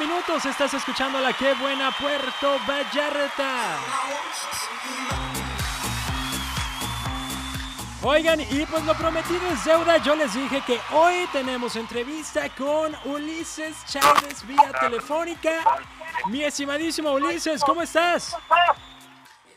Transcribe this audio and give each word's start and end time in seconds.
minutos. 0.00 0.46
Estás 0.46 0.72
escuchando 0.72 1.20
la 1.20 1.34
Qué 1.34 1.52
Buena 1.54 1.90
Puerto 1.92 2.58
Vallarta. 2.66 3.76
Oigan, 8.02 8.40
y 8.40 8.64
pues 8.64 8.82
lo 8.84 8.94
prometido 8.94 9.46
es 9.48 9.62
deuda. 9.62 9.98
Yo 9.98 10.16
les 10.16 10.32
dije 10.32 10.62
que 10.62 10.80
hoy 10.92 11.28
tenemos 11.32 11.76
entrevista 11.76 12.48
con 12.56 12.96
Ulises 13.04 13.84
Chávez 13.86 14.46
vía 14.46 14.72
telefónica. 14.80 15.62
Mi 16.28 16.44
estimadísimo 16.44 17.12
Ulises, 17.12 17.62
¿cómo 17.62 17.82
estás? 17.82 18.34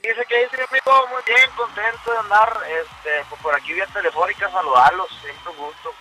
Dice 0.01 0.25
que 0.27 0.43
dice 0.43 0.57
muy 0.57 1.23
bien, 1.25 1.49
contento 1.55 2.11
de 2.11 2.17
andar 2.17 2.61
este, 2.67 3.25
pues, 3.29 3.41
por 3.41 3.55
aquí 3.55 3.71
vía 3.71 3.87
telefónica, 3.87 4.51
saludarlos, 4.51 5.07
siempre 5.21 5.51
un 5.51 5.57
gusto. 5.65 5.93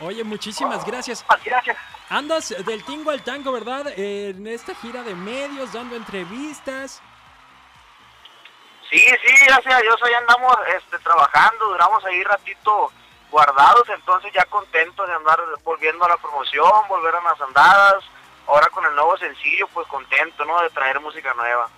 Oye, 0.00 0.24
muchísimas 0.24 0.84
gracias. 0.84 1.24
Gracias. 1.44 1.76
Andas 2.10 2.54
del 2.64 2.84
tingo 2.84 3.10
al 3.10 3.22
tango, 3.22 3.52
¿verdad? 3.52 3.86
En 3.96 4.46
esta 4.46 4.74
gira 4.74 5.02
de 5.02 5.14
medios, 5.14 5.72
dando 5.72 5.96
entrevistas. 5.96 7.02
Sí, 8.90 8.98
sí, 8.98 9.46
gracias 9.46 9.74
a 9.74 9.80
Dios, 9.80 10.00
ahí 10.04 10.14
andamos 10.14 10.56
este, 10.76 10.98
trabajando, 11.00 11.66
duramos 11.66 12.04
ahí 12.04 12.22
ratito 12.22 12.92
guardados, 13.32 13.88
entonces 13.88 14.32
ya 14.32 14.44
contentos 14.44 15.08
de 15.08 15.14
andar 15.14 15.40
volviendo 15.64 16.04
a 16.04 16.08
la 16.08 16.16
promoción, 16.18 16.70
volver 16.88 17.16
a 17.16 17.20
las 17.20 17.40
andadas, 17.40 18.04
ahora 18.46 18.68
con 18.68 18.84
el 18.86 18.94
nuevo 18.94 19.16
sencillo, 19.16 19.66
pues 19.74 19.88
contento, 19.88 20.44
¿no? 20.44 20.60
De 20.62 20.70
traer 20.70 21.00
música 21.00 21.34
nueva. 21.34 21.68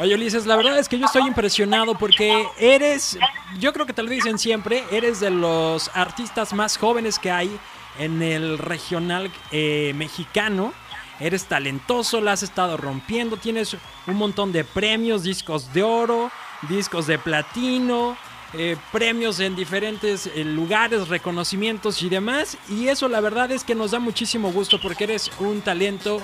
Oye 0.00 0.14
Ulises, 0.14 0.46
la 0.46 0.56
verdad 0.56 0.78
es 0.78 0.88
que 0.88 0.98
yo 0.98 1.04
estoy 1.04 1.26
impresionado 1.26 1.94
porque 1.94 2.46
eres, 2.58 3.18
yo 3.58 3.74
creo 3.74 3.84
que 3.84 3.92
te 3.92 4.02
lo 4.02 4.08
dicen 4.08 4.38
siempre, 4.38 4.82
eres 4.90 5.20
de 5.20 5.28
los 5.28 5.90
artistas 5.92 6.54
más 6.54 6.78
jóvenes 6.78 7.18
que 7.18 7.30
hay 7.30 7.54
en 7.98 8.22
el 8.22 8.56
regional 8.56 9.30
eh, 9.52 9.92
mexicano. 9.94 10.72
Eres 11.20 11.44
talentoso, 11.44 12.22
la 12.22 12.32
has 12.32 12.42
estado 12.42 12.78
rompiendo, 12.78 13.36
tienes 13.36 13.76
un 14.06 14.16
montón 14.16 14.52
de 14.52 14.64
premios, 14.64 15.22
discos 15.22 15.70
de 15.74 15.82
oro, 15.82 16.30
discos 16.70 17.06
de 17.06 17.18
platino, 17.18 18.16
eh, 18.54 18.78
premios 18.90 19.38
en 19.38 19.54
diferentes 19.54 20.28
eh, 20.28 20.44
lugares, 20.44 21.08
reconocimientos 21.08 22.02
y 22.02 22.08
demás. 22.08 22.56
Y 22.70 22.88
eso 22.88 23.06
la 23.06 23.20
verdad 23.20 23.52
es 23.52 23.64
que 23.64 23.74
nos 23.74 23.90
da 23.90 23.98
muchísimo 23.98 24.50
gusto 24.50 24.80
porque 24.80 25.04
eres 25.04 25.30
un 25.40 25.60
talento 25.60 26.22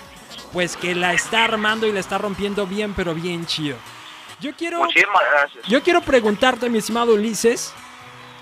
pues 0.53 0.77
que 0.77 0.95
la 0.95 1.12
está 1.12 1.45
armando 1.45 1.87
y 1.87 1.92
la 1.92 2.01
está 2.01 2.19
rompiendo 2.19 2.67
bien, 2.67 2.95
pero 2.95 3.15
bien 3.15 3.47
chido. 3.47 3.77
Yo 4.41 4.55
quiero, 4.55 4.78
Muchísimas 4.81 5.23
gracias. 5.31 5.67
yo 5.67 5.83
quiero 5.83 6.01
preguntarte, 6.03 6.69
mi 6.69 6.78
estimado 6.78 7.15
Ulises, 7.15 7.73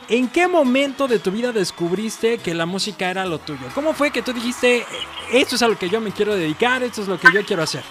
¿en 0.09 0.29
qué 0.29 0.49
momento 0.49 1.07
de 1.07 1.19
tu 1.21 1.31
vida 1.31 1.53
descubriste 1.53 2.39
que 2.39 2.53
la 2.53 2.67
música 2.67 3.11
era 3.11 3.25
lo 3.25 3.39
tuyo? 3.39 3.67
¿Cómo 3.75 3.95
fue 3.95 4.11
que 4.11 4.23
tú 4.23 4.33
dijiste, 4.33 4.85
esto 5.33 5.55
es 5.55 5.63
a 5.63 5.69
lo 5.69 5.79
que 5.79 5.89
yo 5.89 6.01
me 6.01 6.11
quiero 6.13 6.35
dedicar, 6.35 6.83
esto 6.83 7.03
es 7.03 7.09
lo 7.09 7.19
que 7.19 7.29
yo 7.33 7.45
quiero 7.45 7.63
hacer? 7.63 7.83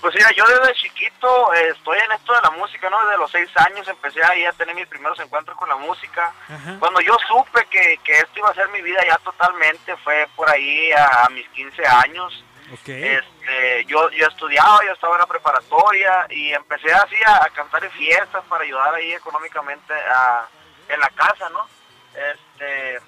Pues 0.00 0.14
mira, 0.14 0.30
yo 0.36 0.44
desde 0.46 0.74
chiquito 0.74 1.52
eh, 1.54 1.70
estoy 1.76 1.98
en 1.98 2.12
esto 2.12 2.32
de 2.32 2.40
la 2.42 2.50
música, 2.50 2.88
¿no? 2.88 3.04
Desde 3.04 3.18
los 3.18 3.30
seis 3.32 3.48
años 3.56 3.86
empecé 3.88 4.22
ahí 4.24 4.44
a 4.44 4.52
tener 4.52 4.74
mis 4.74 4.86
primeros 4.86 5.18
encuentros 5.18 5.56
con 5.56 5.68
la 5.68 5.74
música. 5.76 6.32
Ajá. 6.48 6.76
Cuando 6.78 7.00
yo 7.00 7.16
supe 7.26 7.66
que, 7.68 7.98
que 8.04 8.12
esto 8.12 8.38
iba 8.38 8.48
a 8.48 8.54
ser 8.54 8.68
mi 8.68 8.80
vida 8.80 9.00
ya 9.06 9.18
totalmente, 9.18 9.96
fue 10.04 10.28
por 10.36 10.48
ahí 10.48 10.92
a, 10.92 11.24
a 11.24 11.28
mis 11.30 11.48
15 11.48 11.84
años. 11.84 12.44
Este, 12.72 13.84
yo, 13.86 14.10
yo 14.10 14.26
estudiaba, 14.26 14.84
yo 14.84 14.92
estaba 14.92 15.14
en 15.14 15.20
la 15.20 15.26
preparatoria 15.26 16.26
y 16.30 16.52
empecé 16.52 16.92
así 16.92 17.16
a, 17.26 17.44
a 17.44 17.50
cantar 17.50 17.84
en 17.84 17.90
fiestas 17.92 18.44
para 18.48 18.64
ayudar 18.64 18.94
ahí 18.94 19.12
económicamente 19.12 19.94
a, 19.94 20.46
en 20.88 21.00
la 21.00 21.08
casa, 21.10 21.48
¿no? 21.50 21.66
Este, 22.14 23.00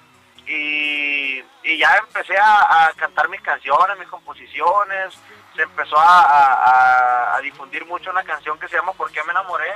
y, 0.47 1.43
y 1.63 1.77
ya 1.77 1.95
empecé 1.97 2.37
a, 2.37 2.85
a 2.87 2.93
cantar 2.93 3.29
mis 3.29 3.41
canciones, 3.41 3.97
mis 3.99 4.07
composiciones, 4.07 5.13
se 5.55 5.61
empezó 5.63 5.95
a, 5.97 7.39
difundir 7.41 7.85
mucho 7.87 8.11
una 8.11 8.23
canción 8.23 8.59
que 8.59 8.67
se 8.67 8.75
llama 8.75 8.93
¿Por 8.93 9.11
qué 9.11 9.23
me 9.23 9.31
enamoré? 9.31 9.73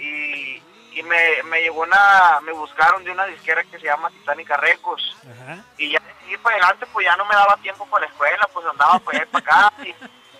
Y, 0.00 0.60
y 0.98 1.02
me, 1.04 1.42
me 1.44 1.60
llegó 1.60 1.82
una, 1.82 2.40
me 2.42 2.52
buscaron 2.52 3.04
de 3.04 3.12
una 3.12 3.24
disquera 3.26 3.62
que 3.62 3.78
se 3.78 3.86
llama 3.86 4.10
Titánica 4.10 4.56
Records 4.56 5.16
y 5.76 5.90
ya 5.90 6.00
y 6.28 6.36
para 6.38 6.56
adelante 6.56 6.86
pues 6.92 7.04
ya 7.04 7.16
no 7.16 7.24
me 7.24 7.34
daba 7.34 7.56
tiempo 7.58 7.86
para 7.86 8.06
la 8.06 8.10
escuela, 8.12 8.48
pues 8.52 8.66
andaba 8.66 8.98
para 8.98 9.18
allá 9.18 9.30
para 9.30 9.66
acá 9.66 9.72
y, 9.82 9.94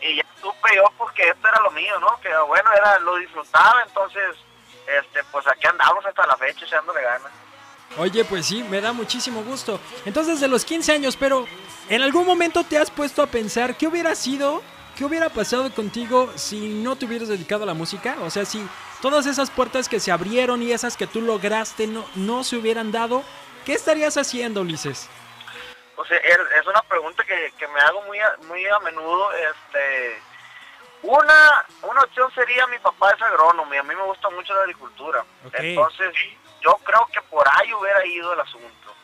y 0.06 0.16
ya 0.16 0.24
supe 0.40 0.76
yo 0.76 0.84
pues 0.96 1.12
que 1.14 1.28
esto 1.28 1.48
era 1.48 1.60
lo 1.60 1.70
mío, 1.70 1.98
¿no? 2.00 2.18
Que 2.20 2.36
bueno, 2.46 2.70
era 2.72 2.98
lo 3.00 3.16
disfrutaba, 3.16 3.82
entonces 3.86 4.36
este 4.86 5.22
pues 5.30 5.46
aquí 5.46 5.66
andamos 5.66 6.04
hasta 6.06 6.26
la 6.26 6.36
fecha 6.36 6.64
echándole 6.64 7.02
ganas. 7.02 7.32
Oye, 7.96 8.24
pues 8.24 8.46
sí, 8.46 8.62
me 8.62 8.80
da 8.80 8.92
muchísimo 8.92 9.42
gusto. 9.42 9.80
Entonces, 10.04 10.40
de 10.40 10.48
los 10.48 10.64
15 10.64 10.92
años, 10.92 11.16
pero 11.16 11.46
¿en 11.88 12.02
algún 12.02 12.26
momento 12.26 12.62
te 12.64 12.78
has 12.78 12.90
puesto 12.90 13.22
a 13.22 13.26
pensar 13.26 13.76
qué 13.76 13.86
hubiera 13.86 14.14
sido, 14.14 14.62
qué 14.96 15.04
hubiera 15.04 15.30
pasado 15.30 15.72
contigo 15.72 16.30
si 16.36 16.68
no 16.68 16.96
te 16.96 17.06
hubieras 17.06 17.28
dedicado 17.28 17.62
a 17.62 17.66
la 17.66 17.74
música? 17.74 18.16
O 18.22 18.30
sea, 18.30 18.44
si 18.44 18.66
todas 19.00 19.26
esas 19.26 19.50
puertas 19.50 19.88
que 19.88 20.00
se 20.00 20.12
abrieron 20.12 20.62
y 20.62 20.72
esas 20.72 20.96
que 20.96 21.06
tú 21.06 21.22
lograste 21.22 21.86
no, 21.86 22.04
no 22.14 22.44
se 22.44 22.56
hubieran 22.56 22.92
dado, 22.92 23.22
¿qué 23.64 23.72
estarías 23.72 24.16
haciendo, 24.16 24.60
Ulises? 24.60 25.08
O 25.98 26.04
sea, 26.04 26.16
es 26.16 26.38
es 26.60 26.66
una 26.66 26.80
pregunta 26.82 27.24
que, 27.24 27.52
que 27.58 27.66
me 27.66 27.80
hago 27.80 28.00
muy 28.02 28.20
a, 28.20 28.36
muy 28.46 28.64
a 28.66 28.78
menudo, 28.78 29.32
este 29.32 30.22
una 31.02 31.66
una 31.82 32.02
opción 32.02 32.32
sería 32.34 32.68
mi 32.68 32.78
papá 32.78 33.10
es 33.10 33.20
agrónomo 33.20 33.74
y 33.74 33.78
a 33.78 33.82
mí 33.82 33.94
me 33.96 34.04
gusta 34.04 34.30
mucho 34.30 34.54
la 34.54 34.60
agricultura. 34.60 35.24
Entonces, 35.52 36.14
yo 36.60 36.76
creo 36.84 37.04
que 37.12 37.20
por 37.22 37.44
ahí 37.48 37.74
hubiera 37.74 38.06
ido 38.06 38.32
el 38.32 38.40
asunto. 38.40 38.94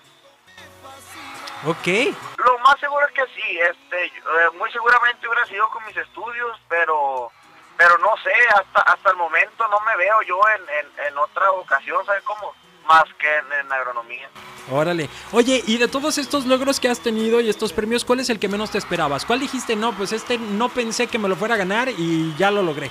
Ok. 1.67 2.15
Lo 2.45 2.59
más 2.59 2.79
seguro 2.79 3.05
es 3.07 3.13
que 3.13 3.27
sí, 3.35 3.59
este, 3.59 4.05
eh, 4.07 4.51
muy 4.57 4.71
seguramente 4.71 5.27
hubiera 5.27 5.47
sido 5.47 5.69
con 5.71 5.85
mis 5.87 5.97
estudios, 5.97 6.61
pero 6.69 7.33
pero 7.77 7.99
no 7.99 8.17
sé, 8.19 8.33
hasta 8.55 8.83
hasta 8.83 9.11
el 9.11 9.17
momento 9.17 9.67
no 9.67 9.81
me 9.81 9.97
veo 9.97 10.23
yo 10.23 10.41
en, 10.49 10.63
en, 10.69 11.07
en 11.07 11.19
otra 11.19 11.51
ocasión, 11.51 12.07
¿sabes 12.07 12.23
cómo? 12.23 12.55
Más 12.87 13.05
que 13.19 13.37
en, 13.37 13.73
agronomía. 13.73 14.29
Órale. 14.71 15.09
Oye, 15.33 15.63
y 15.67 15.79
de 15.79 15.89
todos 15.89 16.19
estos 16.19 16.47
logros 16.47 16.81
que 16.81 16.89
has 16.89 17.01
tenido 17.01 17.41
y 17.41 17.49
estos 17.51 17.73
premios, 17.73 18.05
¿cuál 18.05 18.21
es 18.21 18.31
el 18.31 18.39
que 18.39 18.49
menos 18.49 18.71
te 18.71 18.79
esperabas? 18.79 19.25
¿Cuál 19.25 19.41
dijiste, 19.41 19.77
no, 19.77 19.93
pues 19.93 20.13
este 20.13 20.39
no 20.39 20.69
pensé 20.69 21.07
que 21.07 21.19
me 21.19 21.29
lo 21.29 21.37
fuera 21.37 21.55
a 21.55 21.59
ganar 21.59 21.89
y 21.89 22.35
ya 22.37 22.51
lo 22.51 22.63
logré? 22.63 22.91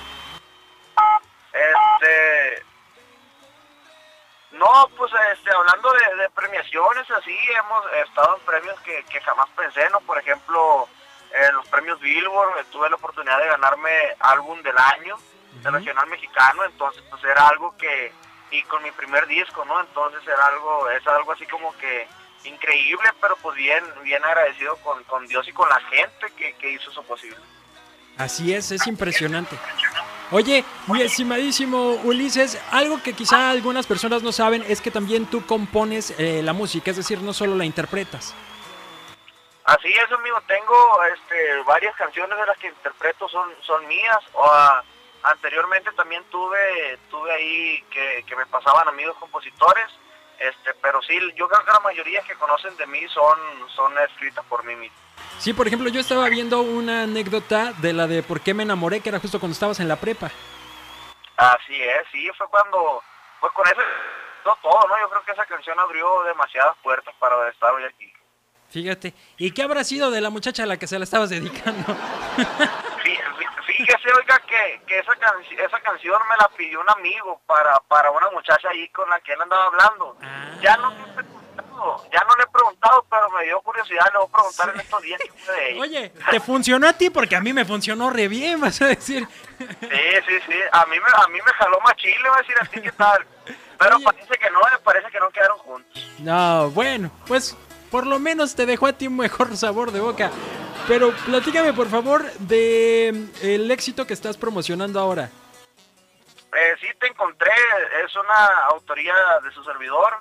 Este. 1.52 2.64
No, 4.52 4.88
pues 4.96 5.12
este, 5.36 5.50
hablando 5.50 5.92
de, 5.92 6.22
de 6.22 6.30
premiaciones, 6.30 7.10
así, 7.10 7.36
hemos 7.58 7.84
estado 8.06 8.36
en 8.36 8.44
premios 8.44 8.80
que, 8.80 9.04
que 9.10 9.20
jamás 9.20 9.48
pensé, 9.56 9.88
¿no? 9.90 10.00
Por 10.00 10.18
ejemplo, 10.18 10.88
en 11.34 11.54
los 11.56 11.66
premios 11.68 12.00
Billboard 12.00 12.58
eh, 12.60 12.64
tuve 12.70 12.88
la 12.88 12.96
oportunidad 12.96 13.38
de 13.40 13.46
ganarme 13.48 13.90
álbum 14.20 14.62
del 14.62 14.78
año 14.78 15.16
del 15.54 15.66
Ujú. 15.74 15.78
regional 15.78 16.06
mexicano, 16.06 16.64
entonces 16.64 17.02
pues 17.10 17.22
era 17.24 17.48
algo 17.48 17.76
que, 17.76 18.12
y 18.54 18.62
con 18.64 18.82
mi 18.82 18.90
primer 18.92 19.26
disco, 19.26 19.64
¿no? 19.64 19.80
Entonces 19.80 20.22
era 20.26 20.46
algo, 20.46 20.88
es 20.90 21.06
algo 21.06 21.32
así 21.32 21.46
como 21.46 21.76
que 21.78 22.06
increíble, 22.44 23.08
pero 23.20 23.36
pues 23.42 23.56
bien, 23.56 23.82
bien 24.02 24.24
agradecido 24.24 24.76
con, 24.76 25.02
con 25.04 25.26
Dios 25.26 25.46
y 25.48 25.52
con 25.52 25.68
la 25.68 25.80
gente 25.80 26.26
que, 26.36 26.54
que 26.54 26.70
hizo 26.70 26.90
eso 26.90 27.02
posible. 27.02 27.38
Así 28.16 28.54
es, 28.54 28.70
es 28.70 28.86
impresionante. 28.86 29.58
Oye, 30.30 30.64
mi 30.86 31.02
estimadísimo 31.02 31.94
Ulises, 32.04 32.60
algo 32.70 33.02
que 33.02 33.12
quizá 33.12 33.50
algunas 33.50 33.86
personas 33.86 34.22
no 34.22 34.30
saben 34.30 34.64
es 34.68 34.80
que 34.80 34.90
también 34.90 35.26
tú 35.26 35.44
compones 35.44 36.14
eh, 36.18 36.40
la 36.42 36.52
música, 36.52 36.90
es 36.90 36.96
decir, 36.96 37.20
no 37.20 37.32
solo 37.32 37.56
la 37.56 37.64
interpretas. 37.64 38.34
Así 39.64 39.88
es, 39.88 40.12
amigo. 40.12 40.40
Tengo 40.46 41.02
este, 41.14 41.62
varias 41.66 41.96
canciones 41.96 42.38
de 42.38 42.46
las 42.46 42.58
que 42.58 42.68
interpreto 42.68 43.28
son, 43.28 43.50
son 43.62 43.86
mías. 43.88 44.18
O, 44.34 44.44
ah, 44.44 44.84
anteriormente 45.24 45.90
también 45.92 46.22
tuve 46.30 46.98
tuve 47.10 47.32
ahí 47.32 47.84
que, 47.90 48.24
que 48.26 48.36
me 48.36 48.46
pasaban 48.46 48.88
amigos 48.88 49.16
compositores. 49.18 49.86
Este, 50.38 50.74
pero 50.82 51.00
sí, 51.02 51.14
yo 51.36 51.48
creo 51.48 51.64
que 51.64 51.72
la 51.72 51.80
mayoría 51.80 52.20
que 52.22 52.34
conocen 52.34 52.76
de 52.76 52.86
mí 52.86 53.00
son, 53.08 53.38
son 53.74 53.96
escritas 53.98 54.44
por 54.46 54.64
mí 54.64 54.74
mismo. 54.74 54.96
Sí, 55.38 55.52
por 55.52 55.66
ejemplo, 55.66 55.88
yo 55.88 56.00
estaba 56.00 56.28
viendo 56.28 56.60
una 56.60 57.02
anécdota 57.02 57.72
de 57.74 57.92
la 57.92 58.06
de 58.06 58.22
por 58.22 58.40
qué 58.40 58.52
me 58.52 58.64
enamoré, 58.64 59.00
que 59.00 59.10
era 59.10 59.20
justo 59.20 59.38
cuando 59.38 59.54
estabas 59.54 59.78
en 59.80 59.88
la 59.88 59.96
prepa. 59.96 60.30
Así 61.36 61.80
es, 61.80 62.02
sí, 62.12 62.28
fue 62.36 62.48
cuando, 62.48 63.02
pues 63.40 63.52
con 63.52 63.66
eso, 63.66 63.80
no 64.44 64.56
todo, 64.62 64.88
¿no? 64.88 65.00
Yo 65.00 65.08
creo 65.08 65.24
que 65.24 65.32
esa 65.32 65.46
canción 65.46 65.78
abrió 65.78 66.22
demasiadas 66.24 66.76
puertas 66.82 67.14
para 67.18 67.48
estar 67.48 67.72
hoy 67.72 67.84
aquí. 67.84 68.12
Fíjate. 68.70 69.14
¿Y 69.36 69.52
qué 69.52 69.62
habrá 69.62 69.84
sido 69.84 70.10
de 70.10 70.20
la 70.20 70.30
muchacha 70.30 70.64
a 70.64 70.66
la 70.66 70.76
que 70.76 70.86
se 70.86 70.98
la 70.98 71.04
estabas 71.04 71.30
dedicando? 71.30 71.96
Fí- 73.96 74.02
fí- 74.02 74.02
Fíjese, 74.02 74.18
oiga, 74.18 74.38
que, 74.46 74.80
que 74.86 74.98
esa, 74.98 75.12
canci- 75.12 75.58
esa 75.58 75.80
canción 75.80 76.20
me 76.28 76.36
la 76.36 76.48
pidió 76.56 76.80
un 76.80 76.90
amigo 76.90 77.40
para, 77.46 77.78
para 77.88 78.10
una 78.10 78.30
muchacha 78.30 78.68
ahí 78.70 78.88
con 78.90 79.08
la 79.08 79.20
que 79.20 79.32
él 79.32 79.40
andaba 79.42 79.64
hablando. 79.66 80.16
Ah. 80.22 80.50
Ya 80.62 80.76
no 80.76 80.90
le 80.90 81.02
he 81.02 81.14
preguntado, 81.14 82.04
ya 82.12 82.24
no 82.24 82.36
le 82.36 82.42
he 82.42 82.46
preguntado, 82.46 83.06
pero 83.10 83.30
me 83.30 83.44
dio 83.44 83.60
curiosidad, 83.60 84.06
le 84.12 84.18
voy 84.18 84.28
a 84.28 84.32
preguntar 84.32 84.68
en 84.74 84.80
estos 84.80 85.02
días 85.02 85.20
de. 85.20 85.80
Oye, 85.80 86.12
¿te 86.30 86.40
funcionó 86.40 86.88
a 86.88 86.92
ti? 86.92 87.10
Porque 87.10 87.36
a 87.36 87.40
mí 87.40 87.52
me 87.52 87.64
funcionó 87.64 88.10
re 88.10 88.28
bien, 88.28 88.60
vas 88.60 88.80
a 88.82 88.86
decir. 88.86 89.26
Sí, 89.58 89.66
sí, 90.26 90.40
sí, 90.46 90.54
a 90.72 90.84
mí, 90.86 90.96
me, 90.98 91.22
a 91.24 91.28
mí 91.28 91.38
me 91.44 91.52
jaló 91.52 91.78
más 91.80 91.94
chile, 91.96 92.28
voy 92.28 92.38
a 92.38 92.40
decir 92.42 92.56
así, 92.60 92.80
¿qué 92.80 92.92
tal? 92.92 93.26
Pero 93.78 93.96
Oye. 93.96 94.04
parece 94.04 94.34
que 94.38 94.50
no, 94.50 94.60
me 94.60 94.78
parece 94.78 95.10
que 95.10 95.20
no 95.20 95.30
quedaron 95.30 95.58
juntos. 95.58 96.10
No, 96.18 96.70
bueno, 96.70 97.10
pues 97.26 97.56
por 97.90 98.06
lo 98.06 98.18
menos 98.18 98.54
te 98.54 98.66
dejó 98.66 98.86
a 98.86 98.92
ti 98.92 99.06
un 99.06 99.16
mejor 99.16 99.56
sabor 99.56 99.90
de 99.92 100.00
boca. 100.00 100.30
Pero 100.86 101.12
platícame, 101.24 101.72
por 101.72 101.88
favor, 101.88 102.30
de 102.40 103.08
el 103.42 103.70
éxito 103.70 104.06
que 104.06 104.12
estás 104.12 104.36
promocionando 104.36 105.00
ahora. 105.00 105.30
Eh, 106.54 106.74
sí, 106.80 106.86
te 107.00 107.06
encontré. 107.06 107.50
Es 108.04 108.14
una 108.14 108.66
autoría 108.70 109.14
de 109.42 109.50
su 109.52 109.64
servidor. 109.64 110.12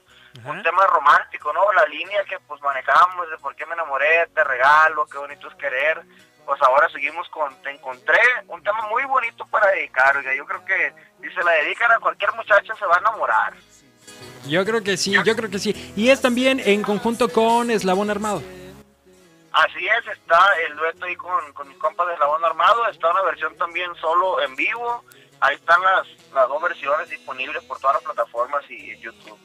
Un 0.45 0.63
tema 0.63 0.87
romántico, 0.87 1.53
¿no? 1.53 1.71
La 1.73 1.85
línea 1.85 2.23
que 2.23 2.39
pues 2.47 2.59
manejamos 2.61 3.29
de 3.29 3.37
por 3.37 3.55
qué 3.55 3.67
me 3.67 3.73
enamoré, 3.73 4.27
te 4.33 4.43
regalo, 4.43 5.05
qué 5.05 5.19
bonito 5.19 5.47
es 5.47 5.55
querer. 5.55 6.01
Pues 6.43 6.59
ahora 6.61 6.89
seguimos 6.89 7.29
con 7.29 7.53
Te 7.61 7.69
encontré. 7.69 8.19
Un 8.47 8.63
tema 8.63 8.87
muy 8.89 9.03
bonito 9.05 9.45
para 9.45 9.67
dedicar. 9.67 10.15
Yo 10.35 10.45
creo 10.45 10.65
que 10.65 10.93
si 11.21 11.29
se 11.33 11.43
la 11.43 11.51
dedican 11.51 11.91
a 11.91 11.99
cualquier 11.99 12.33
muchacha 12.33 12.73
se 12.75 12.85
va 12.85 12.95
a 12.95 12.99
enamorar. 12.99 13.53
Yo 14.47 14.65
creo 14.65 14.81
que 14.81 14.97
sí, 14.97 15.13
yo 15.23 15.35
creo 15.35 15.49
que 15.49 15.59
sí. 15.59 15.93
Y 15.95 16.09
es 16.09 16.21
también 16.21 16.59
en 16.59 16.81
conjunto 16.81 17.29
con 17.29 17.69
Eslabón 17.69 18.09
Armado. 18.09 18.41
Así 19.53 19.87
es, 19.87 20.07
está 20.07 20.39
el 20.67 20.75
dueto 20.75 21.05
ahí 21.05 21.15
con, 21.15 21.53
con 21.53 21.67
mi 21.67 21.75
compa 21.75 22.05
de 22.07 22.13
Eslabón 22.13 22.43
Armado, 22.43 22.87
está 22.87 23.11
una 23.11 23.21
versión 23.21 23.55
también 23.57 23.93
solo 24.01 24.41
en 24.41 24.55
vivo, 24.55 25.03
ahí 25.41 25.55
están 25.55 25.79
las, 25.83 26.07
las 26.33 26.47
dos 26.47 26.61
versiones 26.61 27.07
disponibles 27.09 27.63
por 27.65 27.79
todas 27.79 27.97
las 27.97 28.03
plataformas 28.03 28.63
y 28.69 28.97
YouTube. 28.99 29.37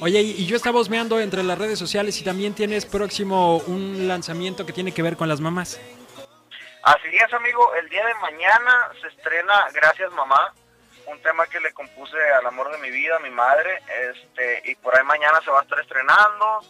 Oye, 0.00 0.20
y 0.20 0.44
yo 0.46 0.56
estaba 0.56 0.80
osmeando 0.80 1.20
entre 1.20 1.44
las 1.44 1.56
redes 1.56 1.78
sociales 1.78 2.20
y 2.20 2.24
también 2.24 2.52
tienes 2.52 2.84
próximo 2.84 3.58
un 3.58 4.08
lanzamiento 4.08 4.66
que 4.66 4.72
tiene 4.72 4.92
que 4.92 5.02
ver 5.02 5.16
con 5.16 5.28
las 5.28 5.40
mamás. 5.40 5.80
Así 6.82 7.16
es, 7.16 7.32
amigo, 7.32 7.74
el 7.76 7.88
día 7.88 8.04
de 8.04 8.14
mañana 8.14 8.90
se 9.00 9.06
estrena 9.06 9.68
Gracias 9.72 10.12
Mamá, 10.12 10.52
un 11.06 11.18
tema 11.22 11.46
que 11.46 11.60
le 11.60 11.72
compuse 11.72 12.18
al 12.38 12.46
amor 12.46 12.70
de 12.72 12.78
mi 12.78 12.90
vida, 12.90 13.16
a 13.16 13.20
mi 13.20 13.30
madre, 13.30 13.80
este, 14.10 14.62
y 14.70 14.74
por 14.74 14.94
ahí 14.96 15.04
mañana 15.04 15.40
se 15.44 15.50
va 15.50 15.60
a 15.60 15.62
estar 15.62 15.78
estrenando, 15.78 16.60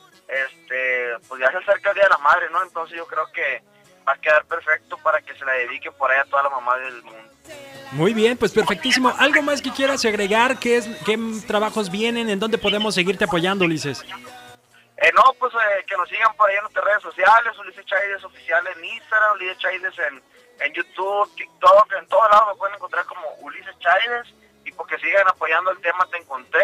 este, 0.47 1.19
pues 1.29 1.41
ya 1.41 1.51
se 1.51 1.59
acerca 1.59 1.91
el 1.91 1.95
Día 1.95 2.05
de 2.05 2.11
la 2.11 2.19
Madre, 2.19 2.49
¿no? 2.51 2.63
Entonces 2.63 2.97
yo 2.97 3.07
creo 3.07 3.27
que 3.33 3.63
va 4.07 4.13
a 4.13 4.19
quedar 4.19 4.45
perfecto 4.45 4.99
para 4.99 5.21
que 5.23 5.35
se 5.35 5.45
la 5.45 5.53
dedique 5.53 5.91
por 5.93 6.11
ahí 6.11 6.19
a 6.19 6.25
toda 6.25 6.43
la 6.43 6.51
mamá 6.51 6.77
del 6.79 7.03
mundo. 7.03 7.31
Muy 7.93 8.13
bien, 8.13 8.37
pues 8.37 8.53
perfectísimo. 8.53 9.15
¿Algo 9.19 9.43
más 9.43 9.63
que 9.63 9.71
quieras 9.71 10.05
agregar? 10.05 10.59
¿Qué, 10.59 10.79
es, 10.79 10.89
qué 11.05 11.19
trabajos 11.47 11.91
vienen? 11.91 12.29
¿En 12.29 12.41
dónde 12.41 12.59
podemos 12.59 12.95
seguirte 12.95 13.25
apoyando, 13.25 13.65
Ulises? 13.65 14.05
Eh, 14.97 15.13
no, 15.15 15.23
pues 15.39 15.53
eh, 15.55 15.85
que 15.87 15.97
nos 15.97 16.09
sigan 16.09 16.35
por 16.35 16.49
ahí 16.49 16.57
en 16.57 16.63
nuestras 16.63 16.85
redes 16.85 17.03
sociales, 17.03 17.59
Ulises 17.59 17.85
Chaides 17.85 18.25
oficial 18.25 18.67
en 18.67 18.85
Instagram, 18.85 19.35
Ulises 19.35 19.59
Chaides 19.59 19.99
en, 19.99 20.23
en 20.61 20.73
YouTube, 20.73 21.35
TikTok, 21.37 21.93
en 22.01 22.07
todos 22.09 22.31
lados 22.31 22.49
me 22.53 22.59
pueden 22.59 22.77
encontrar 22.77 23.05
como 23.05 23.23
Ulises 23.41 23.79
Chaides 23.81 24.35
y 24.65 24.73
porque 24.73 24.99
sigan 24.99 25.27
apoyando 25.29 25.71
el 25.71 25.81
tema 25.81 26.07
Te 26.11 26.19
Encontré 26.19 26.64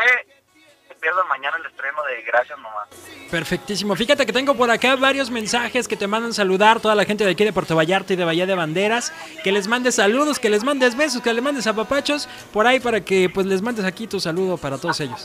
el 1.60 1.66
estreno 1.66 2.02
de 2.04 2.22
Gracias 2.22 2.58
Mamá. 2.58 2.86
Perfectísimo. 3.30 3.94
Fíjate 3.94 4.26
que 4.26 4.32
tengo 4.32 4.54
por 4.54 4.70
acá 4.70 4.96
varios 4.96 5.30
mensajes 5.30 5.86
que 5.86 5.96
te 5.96 6.06
mandan 6.06 6.32
saludar 6.32 6.80
toda 6.80 6.94
la 6.94 7.04
gente 7.04 7.24
de 7.24 7.30
aquí 7.30 7.44
de 7.44 7.52
Puerto 7.52 7.76
Vallarta 7.76 8.12
y 8.12 8.16
de 8.16 8.24
Bahía 8.24 8.46
de 8.46 8.54
Banderas. 8.54 9.12
Que 9.44 9.52
les 9.52 9.68
mandes 9.68 9.96
saludos, 9.96 10.38
que 10.38 10.50
les 10.50 10.64
mandes 10.64 10.96
besos, 10.96 11.22
que 11.22 11.32
les 11.32 11.42
mandes 11.42 11.66
apapachos 11.66 12.28
por 12.52 12.66
ahí 12.66 12.80
para 12.80 13.00
que 13.02 13.30
pues 13.32 13.46
les 13.46 13.62
mandes 13.62 13.84
aquí 13.84 14.06
tu 14.06 14.18
saludo 14.20 14.56
para 14.56 14.78
todos 14.78 15.00
ellos. 15.00 15.22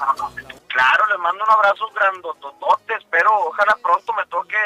Claro, 0.68 1.06
les 1.10 1.20
mando 1.20 1.44
un 1.44 1.50
abrazo 1.50 1.90
grandototote. 1.96 2.94
Espero, 2.96 3.32
ojalá 3.48 3.78
pronto 3.82 4.14
me 4.14 4.26
toque 4.28 4.58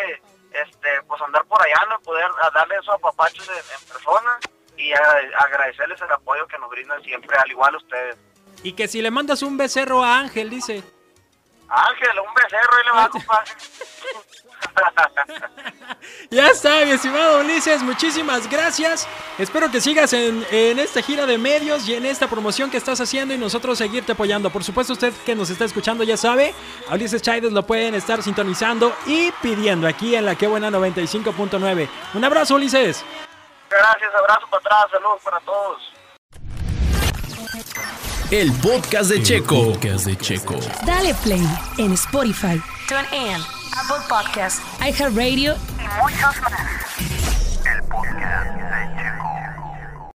este 0.52 0.90
pues 1.08 1.22
andar 1.22 1.46
por 1.46 1.62
allá, 1.62 1.86
no 1.90 2.00
poder 2.02 2.26
darle 2.54 2.76
esos 2.76 2.96
apapachos 2.96 3.48
en, 3.48 3.56
en 3.56 3.88
persona 3.88 4.40
y 4.78 4.92
agradecerles 4.94 6.02
el 6.02 6.12
apoyo 6.12 6.48
que 6.48 6.58
nos 6.58 6.70
brindan 6.70 7.02
siempre, 7.04 7.38
al 7.38 7.52
igual 7.52 7.76
ustedes. 7.76 8.18
Y 8.64 8.74
que 8.74 8.88
si 8.88 9.02
le 9.02 9.12
mandas 9.12 9.42
un 9.42 9.58
becerro 9.58 10.04
a 10.04 10.20
Ángel, 10.20 10.50
dice. 10.50 10.84
Ángel, 11.70 12.20
un 12.20 12.34
becerro 12.34 12.82
y 12.82 12.86
le 12.86 12.92
va 12.92 13.04
a 13.04 13.08
ocupar. 13.08 13.44
ya 16.32 16.48
está, 16.48 16.86
mi 16.86 16.92
estimado 16.92 17.40
Ulises, 17.40 17.82
muchísimas 17.82 18.50
gracias. 18.50 19.08
Espero 19.38 19.70
que 19.72 19.80
sigas 19.80 20.14
en, 20.14 20.46
esta 20.52 21.02
gira 21.02 21.26
de 21.26 21.38
medios 21.38 21.88
y 21.88 21.96
en 21.96 22.06
esta 22.06 22.28
promoción 22.28 22.70
que 22.70 22.78
estás 22.78 23.00
haciendo 23.00 23.34
y 23.34 23.38
nosotros 23.38 23.78
seguirte 23.78 24.14
apoyando. 24.14 24.50
Por 24.50 24.64
supuesto, 24.64 24.94
usted 24.94 25.14
que 25.26 25.36
nos 25.36 25.50
está 25.50 25.66
escuchando 25.66 26.04
ya 26.04 26.18
sabe, 26.18 26.54
a 26.90 26.96
Ulises 26.96 27.22
Chaides 27.22 27.52
lo 27.52 27.64
pueden 27.64 27.96
estar 27.96 28.22
sintonizando 28.24 28.96
y 29.06 29.32
pidiendo 29.42 29.88
aquí 29.88 30.16
en 30.16 30.26
la 30.26 30.36
Que 30.36 30.48
Buena 30.48 30.70
95.9. 30.70 31.90
Un 32.14 32.24
abrazo, 32.24 32.56
Ulises. 32.56 33.06
Gracias, 33.70 34.16
abrazo 34.16 34.48
para 34.50 34.62
atrás, 34.62 34.92
saludos 34.92 35.22
para 35.24 35.40
todos. 35.42 35.99
El 38.32 38.52
podcast 38.54 39.10
de 39.10 39.24
Checo. 39.24 39.72
podcast 39.72 40.06
de 40.06 40.16
Checo. 40.16 40.56
Dale 40.86 41.16
play 41.24 41.44
en 41.80 41.94
Spotify, 41.94 42.62
TuneIn, 42.88 43.42
Apple 43.76 44.06
Podcasts, 44.08 44.62
iHeartRadio 44.80 45.56
y 45.56 46.02
muchos 46.02 46.42
más. 46.42 46.79